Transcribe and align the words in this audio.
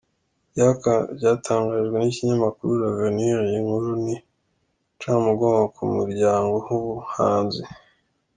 byatangajwe 1.17 1.95
nikinyamakuru 1.99 2.71
LAvenir, 2.81 3.37
iyi 3.45 3.59
nkuru 3.65 3.89
ni 4.03 4.15
incamugongo 4.93 5.65
ku 5.75 5.83
muryango 5.95 6.55
wumuhanzi. 6.69 7.63